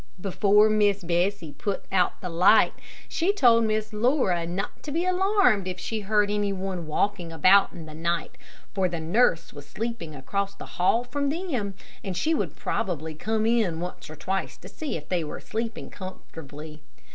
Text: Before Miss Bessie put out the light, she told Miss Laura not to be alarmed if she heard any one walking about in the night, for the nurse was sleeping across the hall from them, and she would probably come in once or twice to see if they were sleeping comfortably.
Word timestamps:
Before 0.19 0.67
Miss 0.67 1.03
Bessie 1.03 1.53
put 1.55 1.85
out 1.91 2.21
the 2.21 2.29
light, 2.29 2.73
she 3.07 3.31
told 3.31 3.65
Miss 3.65 3.93
Laura 3.93 4.47
not 4.47 4.81
to 4.81 4.91
be 4.91 5.05
alarmed 5.05 5.67
if 5.67 5.79
she 5.79 5.99
heard 5.99 6.31
any 6.31 6.51
one 6.51 6.87
walking 6.87 7.31
about 7.31 7.71
in 7.71 7.85
the 7.85 7.93
night, 7.93 8.35
for 8.73 8.89
the 8.89 8.99
nurse 8.99 9.53
was 9.53 9.67
sleeping 9.67 10.15
across 10.15 10.55
the 10.55 10.65
hall 10.81 11.03
from 11.03 11.29
them, 11.29 11.75
and 12.03 12.17
she 12.17 12.33
would 12.33 12.55
probably 12.55 13.13
come 13.13 13.45
in 13.45 13.79
once 13.79 14.09
or 14.09 14.15
twice 14.15 14.57
to 14.57 14.67
see 14.67 14.97
if 14.97 15.07
they 15.07 15.23
were 15.23 15.39
sleeping 15.39 15.91
comfortably. 15.91 16.81